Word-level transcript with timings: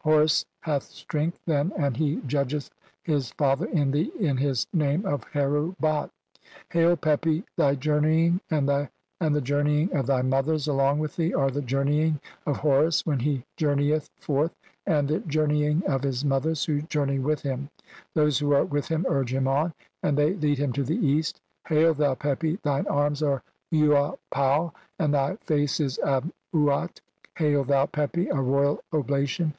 Horus 0.00 0.44
hath 0.62 0.82
strength, 0.82 1.38
then, 1.46 1.72
and 1.78 1.96
he 1.96 2.16
"judgeth 2.26 2.68
his 3.04 3.30
father 3.30 3.66
in 3.66 3.92
thee 3.92 4.10
in 4.18 4.36
his 4.38 4.66
name 4.72 5.06
of 5.06 5.22
'Heru 5.22 5.76
"Bat\" 5.78 6.10
"Hail, 6.70 6.96
Pepi, 6.96 7.44
thy 7.56 7.76
journeying 7.76 8.40
and 8.50 8.68
the 8.68 9.40
journeying 9.40 9.94
of 9.94 10.08
"thy 10.08 10.20
mothers 10.22 10.66
along 10.66 10.98
with 10.98 11.14
thee 11.14 11.30
(41) 11.30 11.44
are 11.44 11.50
the 11.52 11.62
journeying 11.62 12.20
"of 12.44 12.56
Horus 12.56 13.06
when 13.06 13.20
he 13.20 13.44
journeyeth 13.56 14.10
forth 14.18 14.52
and 14.84 15.06
the 15.06 15.20
jour 15.20 15.46
"neying 15.46 15.84
of 15.86 16.02
his 16.02 16.24
mothers 16.24 16.64
who 16.64 16.82
journey 16.82 17.20
with 17.20 17.42
him; 17.42 17.70
those 18.14 18.40
"who 18.40 18.52
are 18.52 18.64
with 18.64 18.88
him 18.88 19.06
urge 19.08 19.32
him 19.32 19.46
on, 19.46 19.70
(42) 20.02 20.08
and 20.08 20.18
they 20.18 20.34
lead 20.34 20.58
"him 20.58 20.72
to 20.72 20.82
the 20.82 20.96
East. 21.06 21.40
Hail, 21.68 21.94
thou 21.94 22.16
Pepi, 22.16 22.58
thine 22.64 22.88
arms 22.88 23.22
are 23.22 23.44
"Uapau, 23.72 24.72
and 24.98 25.14
thy 25.14 25.36
face 25.36 25.78
is 25.78 26.00
Ap 26.00 26.24
uat. 26.52 26.98
(a.3) 27.36 27.38
Hail, 27.38 27.62
thou 27.62 27.86
Pepi, 27.86 28.26
"a 28.30 28.40
royal 28.40 28.82
oblation 28.92 29.52